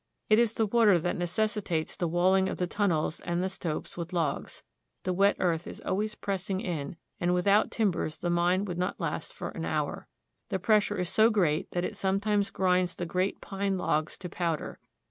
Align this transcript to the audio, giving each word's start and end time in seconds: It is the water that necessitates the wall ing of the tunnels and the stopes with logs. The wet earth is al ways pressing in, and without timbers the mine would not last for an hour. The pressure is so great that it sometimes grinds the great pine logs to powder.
It 0.31 0.39
is 0.39 0.53
the 0.53 0.65
water 0.65 0.97
that 0.97 1.15
necessitates 1.15 1.95
the 1.95 2.07
wall 2.07 2.33
ing 2.33 2.49
of 2.49 2.57
the 2.57 2.65
tunnels 2.65 3.19
and 3.19 3.43
the 3.43 3.51
stopes 3.51 3.95
with 3.97 4.13
logs. 4.13 4.63
The 5.03 5.13
wet 5.13 5.35
earth 5.37 5.67
is 5.67 5.79
al 5.81 5.97
ways 5.97 6.15
pressing 6.15 6.59
in, 6.59 6.95
and 7.19 7.35
without 7.35 7.69
timbers 7.69 8.17
the 8.17 8.31
mine 8.31 8.65
would 8.65 8.79
not 8.79 8.99
last 8.99 9.31
for 9.31 9.49
an 9.49 9.63
hour. 9.63 10.07
The 10.49 10.57
pressure 10.57 10.97
is 10.97 11.09
so 11.09 11.29
great 11.29 11.69
that 11.73 11.85
it 11.85 11.95
sometimes 11.95 12.49
grinds 12.49 12.95
the 12.95 13.05
great 13.05 13.41
pine 13.41 13.77
logs 13.77 14.17
to 14.17 14.27
powder. 14.27 14.79